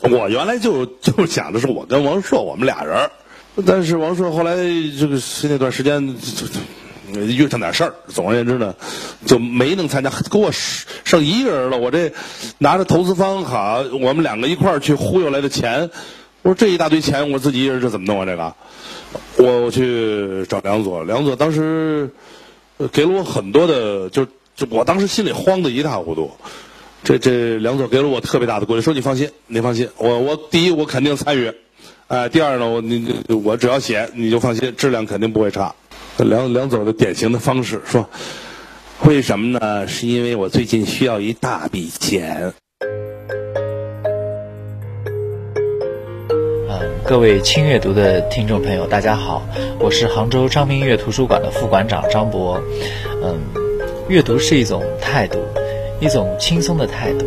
[0.00, 3.10] 我原来就 就想的是我跟王朔我们俩人，
[3.64, 6.60] 但是王朔后来这个那段时间就就
[7.24, 8.74] 遇上点事儿，总而言之呢，
[9.24, 11.78] 就没能参加，给我剩一个人了。
[11.78, 12.12] 我这
[12.58, 15.90] 拿着投资方卡，我们两个一块儿去忽悠来的钱，
[16.42, 18.26] 我说这一大堆钱，我自己一人这怎么弄啊？
[18.26, 18.54] 这个。
[19.38, 22.10] 我我去找梁左，梁左当时
[22.92, 26.30] 给了我很多的，就就我当时心里慌得一塌糊涂。
[27.04, 31.52] 这这梁左给了我特别大的鼓励，说你放心，你放心，我我第一我肯定参与，
[32.08, 35.74] 哎，第二呢，我你我只要写你就放心，质量肯定不会差。
[36.24, 38.08] 梁梁左的典型的方式说，
[39.04, 39.86] 为什么呢？
[39.86, 42.54] 是因为我最近需要一大笔钱。
[47.04, 49.46] 各位轻阅读的听众朋友，大家好，
[49.78, 52.60] 我是杭州张明月图书馆的副馆长张博。
[53.22, 53.38] 嗯，
[54.08, 55.38] 阅读是一种态度，
[56.00, 57.26] 一种轻松的态度，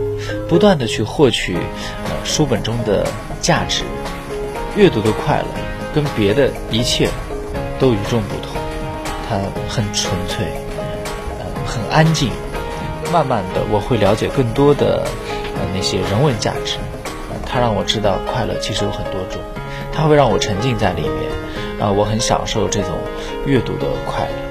[0.50, 1.56] 不断的去获取
[2.26, 3.08] 书本中的
[3.40, 3.84] 价值。
[4.76, 5.48] 阅读的快乐
[5.94, 7.08] 跟别的一切
[7.80, 8.49] 都与众不同，
[9.30, 9.36] 它
[9.70, 10.48] 很纯粹，
[11.38, 12.32] 呃，很安静。
[13.14, 15.04] 慢慢的，我会了解更多的
[15.56, 16.78] 呃那些人文价值，
[17.46, 19.40] 它让我知道快乐其实有很多种。
[19.94, 21.30] 它会让我沉浸在里面，
[21.80, 22.92] 啊，我很享受这种
[23.46, 24.49] 阅读的快乐。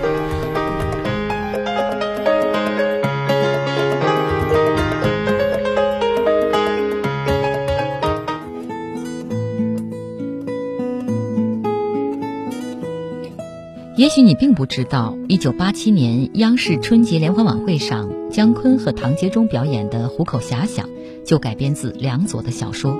[13.99, 20.87] 也许你并不知道，一九八七年央视春节联欢晚会上，姜昆和唐杰忠表演的《虎口遐想》
[21.27, 22.97] 就改编自梁左的小说。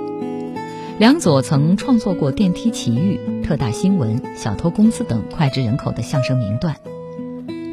[0.97, 6.75] 梁左曾创作过《电梯奇遇》《特大新闻》《小偷公司》等脍炙人口的相声名段。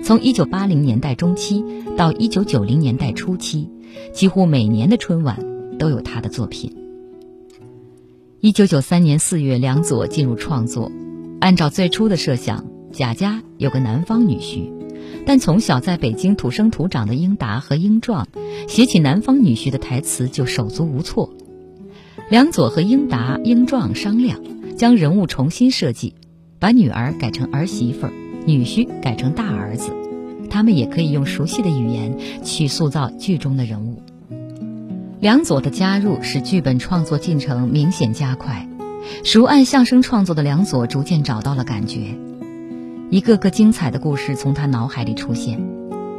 [0.05, 1.65] 从1980年代中期
[1.97, 3.69] 到1990年代初期，
[4.13, 5.45] 几乎每年的春晚
[5.81, 6.77] 都有他的作品。
[8.43, 10.93] 1993年4月，梁左进入创作。
[11.41, 12.65] 按照最初的设想，
[12.97, 14.73] 贾家有个南方女婿，
[15.27, 18.27] 但从小在北京土生土长的英达和英壮，
[18.69, 21.29] 写起南方女婿的台词就手足无措。
[22.31, 24.41] 梁左和英达、英壮商量，
[24.79, 26.15] 将人物重新设计，
[26.59, 28.07] 把女儿改成儿媳妇，
[28.47, 29.93] 女婿改成大儿子。
[30.49, 34.01] 他们也可以用熟悉的语言去塑造剧中的人物。
[35.21, 38.67] 梁左的加入使剧本创作进程明显加快。
[39.23, 42.17] 熟谙相声创作的梁左逐渐找到了感觉，
[43.09, 45.65] 一个个精彩的故事从他脑海里出现，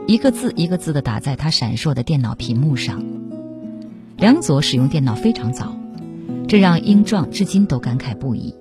[0.07, 3.03] 一个字一个字的打在他闪烁的电脑屏幕上。
[4.15, 5.77] 梁左使用电脑非常早。
[6.47, 8.55] 这让英壮至今都感慨不已。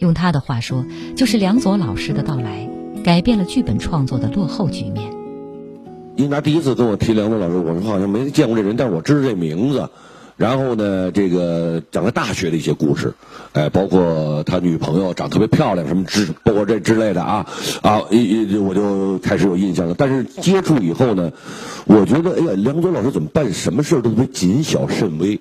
[0.00, 0.84] 用他的话说，
[1.16, 2.68] 就是梁左老师的到来，
[3.02, 5.10] 改变了剧本创作的落后局面。
[6.16, 9.88] 英达第一次跟我提梁左老师，我说好像没见过这人，但是我知道这名字。
[10.36, 13.14] 然后呢，这个讲了大学的一些故事，
[13.52, 17.46] 哎，包括他女朋友长特别漂亮，什么之，包括这之类的啊
[17.80, 19.94] 啊，一一我就开始有印象了。
[19.96, 21.32] 但是接触以后呢，
[21.86, 25.40] 我觉得，哎呀，梁左老师怎么办什么事都特别谨小慎微。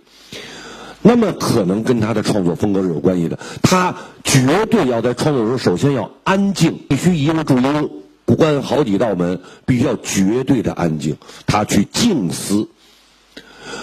[1.02, 3.38] 那么可能跟他的创作风格是有关系的。
[3.62, 7.90] 他绝对要在创作的时候，首先要安静，必须一个人注音，
[8.26, 12.70] 关好几道门，必须要绝对的安静，他去静思。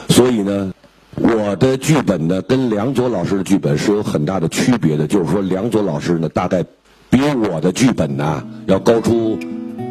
[0.08, 0.72] 所以呢，
[1.16, 5.06] 我的剧本呢，跟梁左老师的剧本是有很大的区别的。
[5.06, 6.64] 就是说，梁左老师呢，大概
[7.10, 9.38] 比我的剧本呢要高出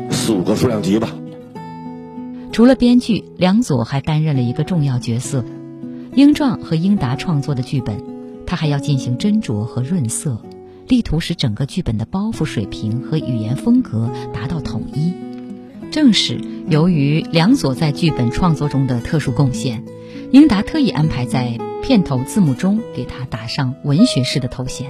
[0.09, 1.09] 四五个数量级吧。
[2.51, 5.45] 除了编剧，梁左还担任了一个重要角色。
[6.15, 8.03] 英壮和英达创作的剧本，
[8.45, 10.41] 他还要进行斟酌和润色，
[10.87, 15.13] 力图使整个剧本的包袱水平和语言风格达到统一。
[15.91, 19.83] 正是由于梁左在剧本创作中的特殊贡献，
[20.31, 24.87] 英达特意安排在片头字幕中给他打上文学式的头衔。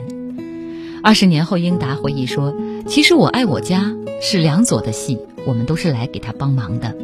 [1.03, 2.53] 二十年后，英达回忆说
[2.85, 5.17] ：“其实我爱我家是梁左的戏，
[5.47, 6.95] 我们都是来给他帮忙的。”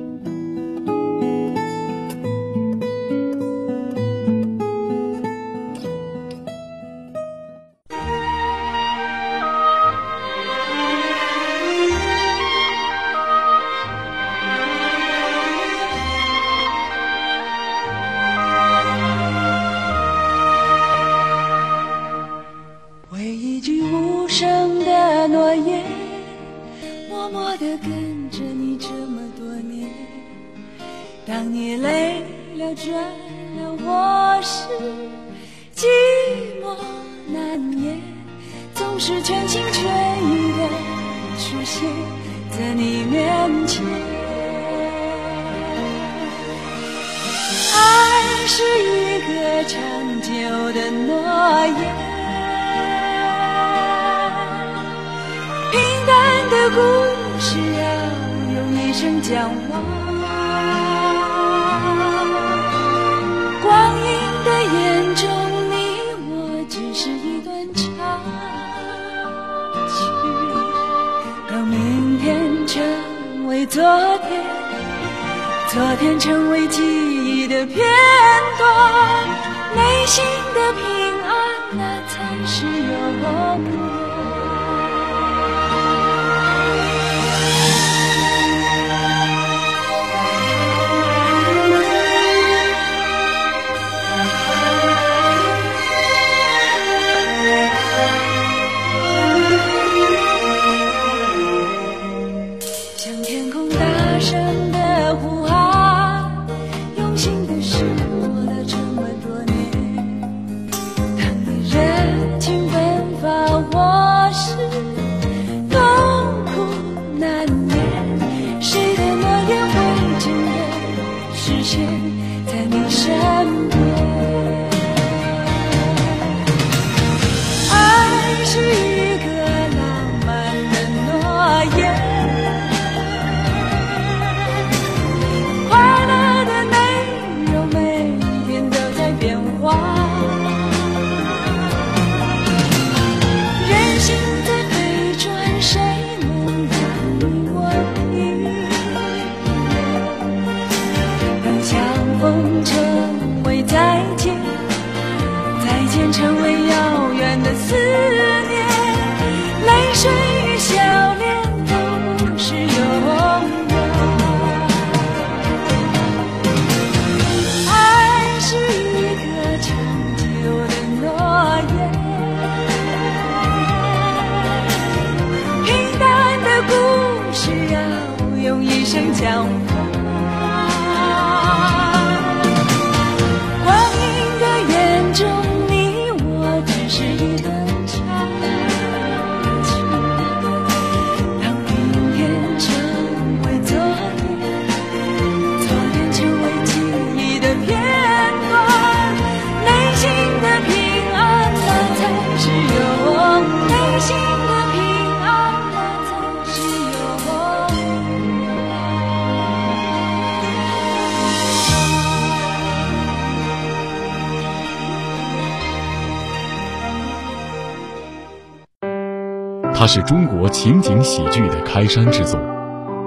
[219.87, 222.37] 是中国情景喜剧的开山之作，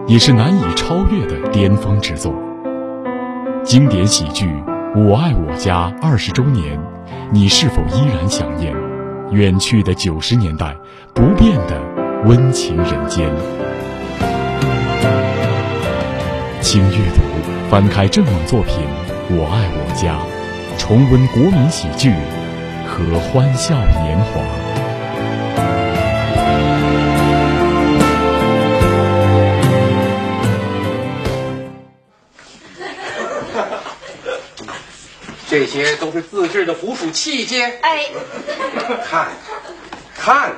[0.06, 2.32] 也是难以超越的巅峰之作。
[3.62, 4.46] 经典喜剧
[5.06, 6.80] 《我爱我家》二十周年，
[7.30, 8.74] 你是否依然想念
[9.30, 10.74] 远去的九十年代，
[11.12, 11.78] 不变的
[12.24, 13.30] 温情人间？
[16.62, 17.20] 请阅读，
[17.68, 18.74] 翻开正网作品
[19.36, 20.16] 《我爱我家》，
[20.78, 22.10] 重温国民喜剧
[22.86, 24.40] 和欢笑年华。
[35.50, 37.72] 这些都是自制的捕鼠器械。
[37.82, 38.06] 哎，
[38.86, 39.28] 看看，
[40.16, 40.52] 看看，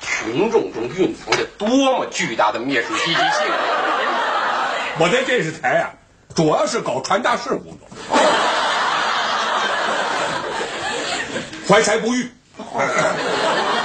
[0.00, 3.22] 群众中蕴藏着多么巨大的灭鼠积极性！
[4.98, 5.92] 我在电视台啊，
[6.34, 7.86] 主要是搞传达室工作，
[11.68, 12.26] 怀才不遇。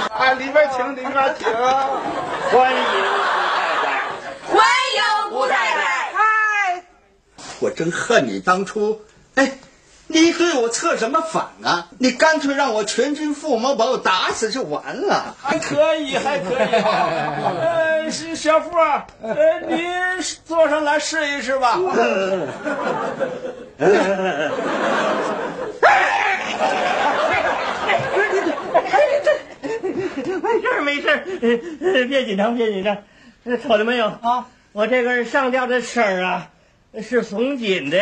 [0.08, 1.52] 啊，里边请，里边请，
[2.50, 2.96] 欢迎顾
[3.36, 4.00] 太太
[4.48, 4.64] 欢
[4.96, 6.12] 迎吴太太。
[6.14, 6.82] 嗨，
[7.58, 9.02] 我真恨你当初，
[9.34, 9.58] 哎，
[10.12, 11.86] 你对我策什么反啊？
[11.98, 15.36] 你干脆让我全军覆没，把我打死就完了。
[15.40, 16.56] 还可以，还可以。
[16.56, 19.34] 呃，是小付啊，呃，
[19.68, 19.84] 你
[20.44, 21.78] 坐上来试一试吧。
[30.42, 32.96] 没事儿没事别紧张别紧张。
[33.44, 34.46] 呃瞅见没有啊？
[34.72, 36.48] 我这根上吊的绳儿啊，
[37.00, 37.96] 是松紧的。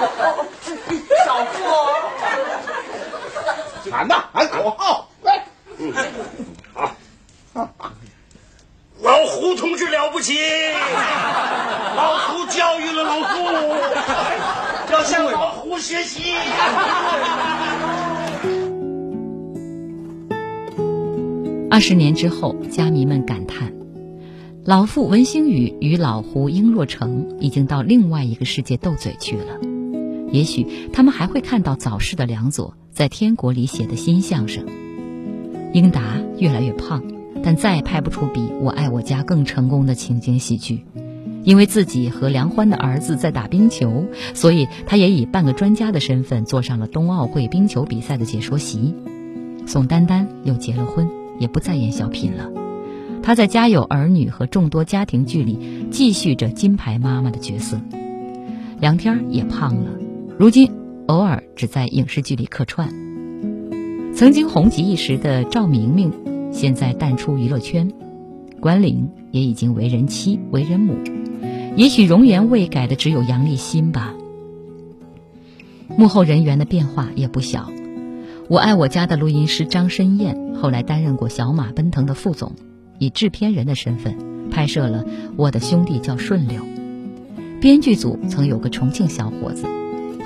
[1.26, 1.64] 小傅，
[3.90, 5.44] 喊呐，喊口号，来。
[5.78, 5.92] 嗯，
[6.74, 6.90] 好
[9.02, 10.38] 老胡同志了不起，
[11.96, 13.38] 老胡教育了老胡，
[14.92, 16.34] 要向老胡学习。
[21.70, 23.72] 二十年之后，家迷们感叹：
[24.64, 29.58] 老妇文星宇与老胡英若诚已经到另外一个世界斗嘴去了。
[30.32, 34.64] 也许他们还会看到早逝的梁左在天国里写的新相声。
[35.72, 37.02] 英达越来越胖，
[37.42, 40.84] 但再也拍不出比《我爱我家》更成功的情景喜剧。
[41.42, 44.04] 因为自己和梁欢的儿子在打冰球，
[44.34, 48.94] 所以他也以半个专家的身份坐上了冬奥会冰球比赛的解说席。
[49.66, 51.08] 宋丹丹又结了婚，
[51.38, 52.50] 也不再演小品了。
[53.22, 57.80] 她在《家有儿女》和众多家庭剧里继续着金牌妈妈的角色。
[58.78, 59.90] 梁天儿也胖了，
[60.40, 60.72] 如今
[61.06, 62.88] 偶尔只在影视剧里客串。
[64.14, 66.10] 曾经红极一时的赵明明，
[66.50, 67.92] 现在淡出娱乐圈。
[68.58, 70.96] 关凌也已经为人妻、为人母，
[71.76, 74.14] 也许容颜未改的只有杨立新吧。
[75.98, 77.70] 幕后人员的变化也不小。
[78.48, 82.54] 我爱我家的录音师张申燕后来担任过小马奔腾的副总，
[82.98, 84.16] 以制片人的身份
[84.50, 85.04] 拍摄了
[85.36, 86.62] 《我的兄弟叫顺溜》。
[87.60, 89.66] 编剧组曾有个重庆小伙子，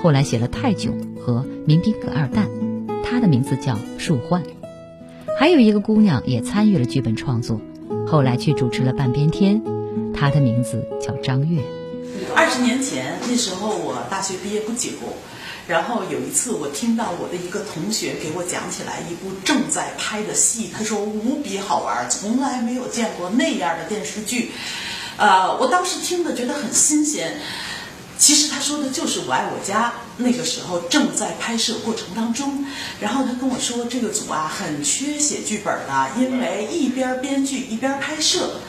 [0.05, 2.47] 后来写了《泰囧》和《民兵葛二蛋》，
[3.03, 4.43] 他的名字叫树焕。
[5.41, 7.59] 还有一个姑娘也参与了剧本创作。
[8.07, 9.63] 后来去主持了半边天，
[10.13, 11.63] 她的名字叫张悦。
[12.37, 14.91] 二十年前，那时候我大学毕业不久，
[15.67, 24.51] 然后有一次我听到我的一个同学给我讲起来一部正在拍的戏，他说无比好玩，从来没有见过那样的电视剧。
[25.17, 27.39] 呃，我当时听的觉得很新鲜。
[28.17, 29.89] 其实他说的就是《我爱我家》，
[30.19, 32.65] 那个时候正在拍摄过程当中。
[33.01, 38.61] 然后他跟我说，这个组啊很缺写剧本的，因为一边编剧一边拍摄。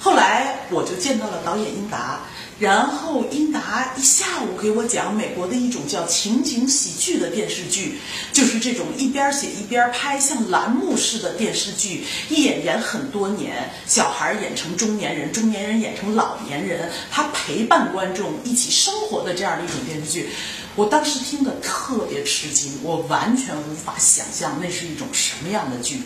[0.00, 2.20] 后来我就见到了导演英达，
[2.58, 7.98] 然后英达一下午给我讲美国的一种叫情景喜剧的电视剧，
[8.32, 20.28] 就是这种一边写一边拍，像栏目式的电视剧，一演演很多年，小孩演成中年人，中年人演成老年人，他陪伴观众一起生活的这样的一种电视剧。
[20.76, 26.02] 我当时听得特别吃惊，我完全无法想象那是一种什么样的剧。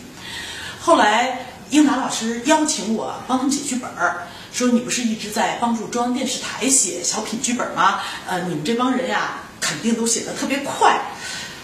[0.79, 7.99] 后来英达老师邀请我帮他们写剧本儿，说你不是一直在帮助中央电视台写小品剧本吗？
[8.27, 10.99] 呃，你们这帮人呀，肯定都写得特别快。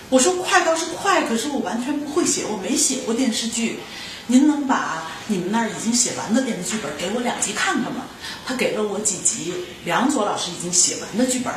[0.09, 3.79] 我说快倒是快，可是我完全不会写，我没写过电视剧。
[4.27, 8.05] 您能把你们那儿已经写完的电视剧本给我两集看看吗？
[8.45, 11.53] 他给了我几集梁左老师已经写完的剧本。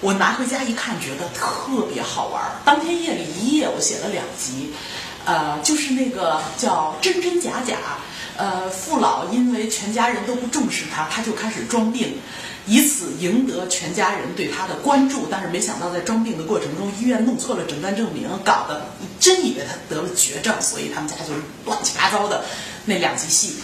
[0.00, 2.42] 我拿回家一看，觉得特别好玩。
[2.64, 4.72] 当天夜里一夜，我写了两集，
[5.24, 7.76] 呃，就是那个叫真真假假。
[8.36, 12.18] 呃，父老因为全家人都不重视他，他就开始装病，
[12.66, 15.26] 以此赢得全家人对他的关注。
[15.30, 21.32] 但是没想到，在装病的过程中，医院弄错了诊断证明，搞得真以为他得了绝症，所以他们家就
[21.64, 22.44] 乱七八糟的
[22.84, 23.56] 那两集戏。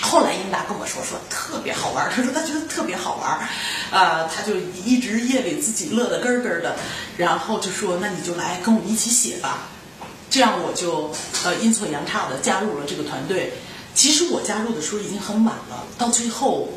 [0.00, 3.46] 后来英达跟我说说特别好玩，他说他觉得特别好玩，
[3.90, 4.54] 呃，他就
[4.86, 6.76] 一直夜里自己乐得咯咯的，
[7.18, 9.68] 然后就说那你就来跟我们一起写吧，
[10.30, 11.12] 这样我就
[11.44, 13.52] 呃阴错阳差的加入了这个团队。
[13.92, 16.68] 其实我加入的时候已经很晚了，到最后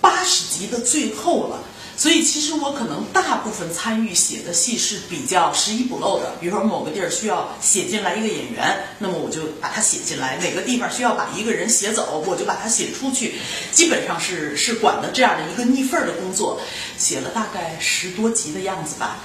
[0.00, 1.62] 八十集的最后了，
[1.98, 13.34] 所以其实我可能大部分参与写的戏是比较拾遗补漏的，比如说某个地儿需要写进来一个演员，那么我就把它写进来；哪个地方需要把一个人写走，我就把它写出去。
[13.70, 16.58] 基本上是是管的这样的一个逆份儿的工作，
[16.96, 19.18] 写了大概十多集的样子吧，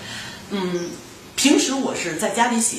[0.49, 0.89] 嗯。
[1.37, 2.77] 平时我是在家里写，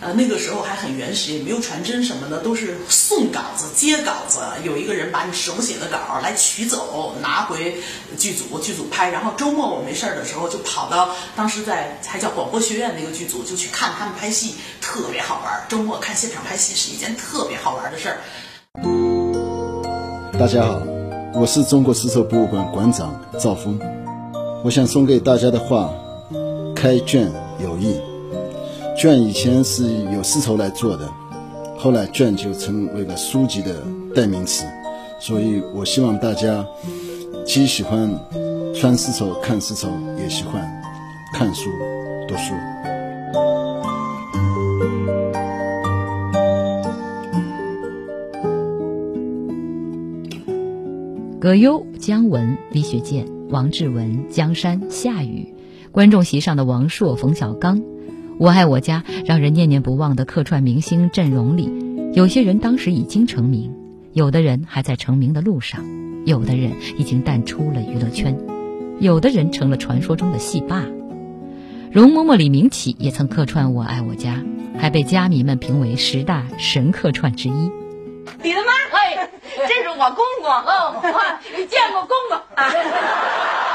[0.00, 7.76] 呃，那个时候还很原始，也没有传真什么的，都是送稿子、接稿子，有一个人把你手写的稿来取走，拿回
[8.16, 9.10] 剧组，剧组拍。
[9.10, 15.62] 然后周末我没事儿的时候，就跑到当时在还叫广播学院那个剧组，就去看他们拍戏，特别好玩。
[15.68, 18.16] 周末看现场拍戏是一件特别好玩的事儿。
[20.38, 20.80] 大家好，
[21.34, 23.78] 我是中国丝绸博物馆馆长赵峰，
[24.64, 25.92] 我想送给大家的话：
[26.74, 27.30] 开卷。
[27.62, 28.00] 有意，
[28.96, 29.84] 绢以前是
[30.14, 31.08] 有丝绸来做的，
[31.78, 33.82] 后来卷就成为了书籍的
[34.14, 34.64] 代名词，
[35.18, 36.66] 所以我希望大家
[37.44, 38.10] 既喜欢
[38.74, 39.88] 穿丝绸、看丝绸，
[40.18, 40.66] 也喜欢
[41.34, 41.70] 看书、
[42.28, 42.54] 读书。
[51.40, 55.54] 葛优、姜文、李雪健、王志文、江山、夏雨。
[55.92, 57.80] 观众席上的王朔、冯小刚，
[58.38, 61.68] 《我爱我家》让人念念不忘的客串明星阵容里，
[62.14, 63.74] 有些人当时已经成名，
[64.12, 65.84] 有的人还在成名的路上，
[66.24, 68.38] 有的人已经淡出了娱乐圈，
[69.00, 70.84] 有的人成了传说中的戏霸。
[71.90, 74.44] 容嬷嬷、李明启也曾客串《我爱我家》，
[74.78, 77.52] 还被家迷们评为十大神客串之一。
[77.52, 78.70] 你的妈！
[78.92, 79.28] 哎，
[79.66, 81.02] 这是我公公哦，
[81.58, 82.70] 你见过公公啊？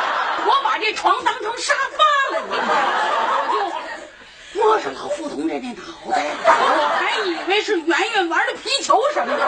[0.47, 1.97] 我把这床当成沙发
[2.37, 5.81] 了，你我就摸着老傅同志那脑
[6.15, 6.51] 袋，我
[6.99, 9.43] 还以为是圆圆玩的皮球什么的，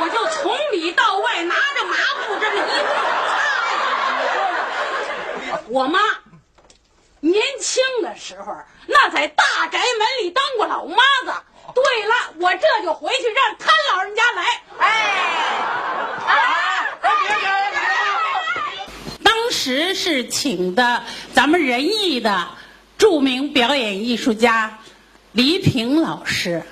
[0.00, 1.94] 我就从里到外拿着抹
[2.26, 2.68] 布这么一
[5.50, 5.60] 擦。
[5.68, 6.00] 我妈
[7.20, 11.32] 年轻的时候，那在大宅门里当过老妈子。
[11.74, 14.62] 对了，我这就回去让他老人家来。
[14.78, 14.86] 哎。
[19.52, 19.94] 时
[20.28, 21.02] 请的
[21.32, 22.48] 咱们仁义的
[22.98, 24.78] 著名表演艺术家
[25.32, 26.62] 黎平老师。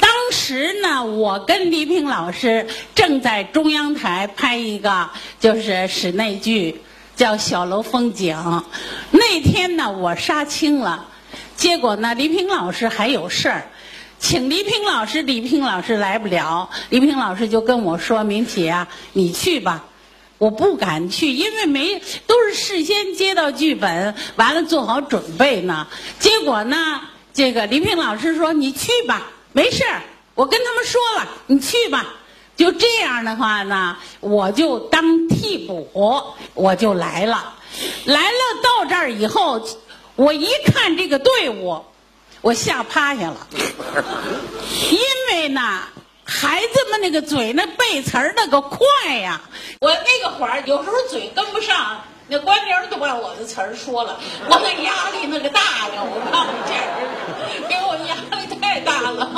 [0.00, 6.80] 当时呢，我跟黎平老师正在中央台拍一个就是室内剧，
[7.16, 8.36] 叫《小楼风景》。
[9.10, 11.06] 那天呢，我杀青了，
[11.56, 13.66] 结果呢，黎平老师还有事儿，
[14.18, 19.84] 请黎平老师，黎平老师来不了，黎平老师就跟我说：“明启啊，你去吧。”
[20.42, 25.86] 我不敢去，因为没都是事先接到剧本，完了做好准备呢。
[26.18, 27.00] 结果呢，
[27.32, 30.02] 这个李平老师说：“你去吧，没事儿，
[30.34, 32.16] 我跟他们说了，你去吧。”
[32.58, 35.88] 就这样的话呢，我就当替补，
[36.54, 37.54] 我就来了。
[38.06, 39.64] 来了到这儿以后，
[40.16, 41.84] 我一看这个队伍，
[42.40, 43.46] 我吓趴下了，
[44.90, 44.98] 因
[45.30, 45.82] 为呢。
[46.34, 48.78] 孩子们那个嘴那背词儿那个快
[49.18, 49.42] 呀，
[49.80, 54.18] 我那个会儿有时候嘴跟不上，那官名都把我的词儿说了，
[54.48, 56.72] 我那压力那个大呀，我告诉你，
[57.68, 59.28] 给我压力太大了。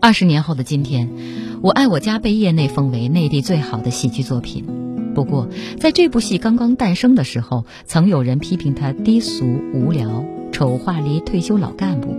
[0.00, 1.08] 二十年后的今天，
[1.62, 4.66] 《我爱我家》被业内封为内地最好的喜剧作品。
[5.14, 5.48] 不过，
[5.80, 10.24] 在这部戏刚刚诞生的时候，曾有人批评它低俗无聊。
[10.52, 12.16] 丑化离退休老干部，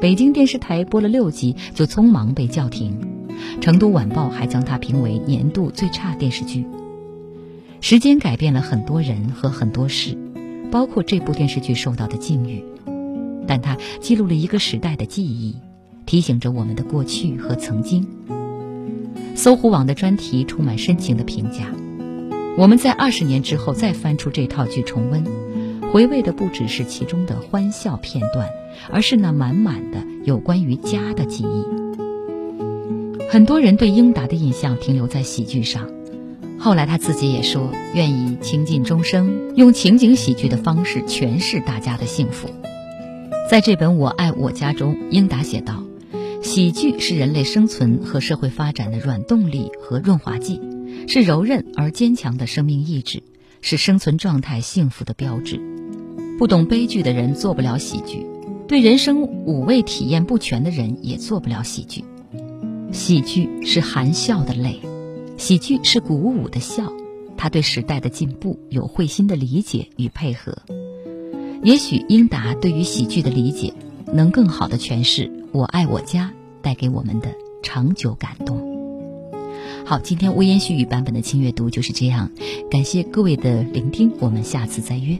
[0.00, 2.96] 北京电视台播了六集就匆忙被叫停，
[3.60, 6.64] 成都晚报还将它评为年度最差电视剧。
[7.80, 10.16] 时间改变了很多人和很多事，
[10.70, 12.64] 包括这部电视剧受到的境遇，
[13.46, 15.56] 但它记录了一个时代的记忆，
[16.06, 18.06] 提醒着我们的过去和曾经。
[19.36, 21.66] 搜狐网的专题充满深情的评价，
[22.58, 25.24] 我们在二十年之后再翻出这套剧重温。
[25.92, 28.48] 回味的不只是其中的欢笑片段，
[28.92, 31.64] 而是那满满的有关于家的记忆。
[33.28, 35.90] 很多人对英达的印象停留在喜剧上，
[36.58, 42.48] 后来他自己也说愿意倾尽终生，用情景喜剧的方式诠释大家的幸福。
[43.50, 45.82] 在这本《我爱我家》中，英达写道
[46.40, 50.60] ：“喜剧是人类生存和社会发展的软动力和润滑剂，
[51.08, 53.24] 是柔韧而坚强的生命意志，
[53.60, 55.60] 是生存状态幸福的标志。”
[56.40, 58.24] 不懂悲剧的人做不了喜剧，
[58.66, 62.02] 对人生五味体验不全的人也做不了喜剧。
[62.92, 64.80] 喜剧是含笑的泪，
[65.36, 66.90] 喜剧是鼓舞的笑。
[67.36, 70.56] 他对时代的进步有会心的理解与配合。
[71.62, 73.74] 也许英达对于喜剧的理解，
[74.10, 76.32] 能更好的诠释《我爱我家》
[76.62, 78.58] 带给我们的长久感动。
[79.84, 82.30] 好，今天微言絮语版本的轻阅读就是这样，
[82.70, 85.18] 感谢各位的聆听，我们下次再约。